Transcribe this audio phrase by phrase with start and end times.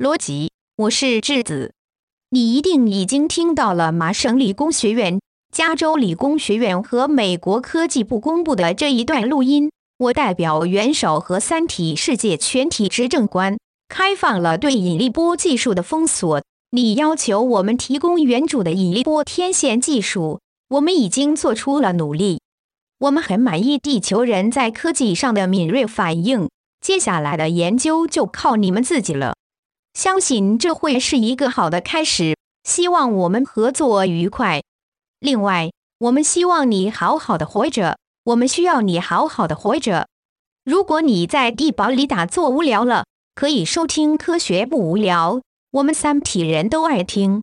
[0.00, 1.72] 罗辑，我是智子。
[2.30, 5.18] 你一定已经听到了麻省理工学院、
[5.52, 9.72] 加州理工学院和美国科技部公布的这一段录音。
[9.98, 13.58] 我代表元首和三体世界全体执政官，
[13.88, 16.40] 开放了对引力波技术的封锁。
[16.70, 20.38] 你要求我们提供援助的引力波天线技术，
[20.68, 22.38] 我们已经做出了努力。
[23.00, 26.48] 我们很满意地球人在科技上的敏锐反应。
[26.80, 29.34] 接下来的研究就靠你们自己了。
[29.98, 32.36] 相信这会是一个好的开始。
[32.62, 34.62] 希望我们合作愉快。
[35.18, 37.98] 另外，我们希望你好好的活着。
[38.26, 40.06] 我们需要你好好的活着。
[40.64, 45.40] 如果你在地堡里打坐无聊了，可以收听科学不无聊。
[45.72, 47.42] 我们三体人都爱听。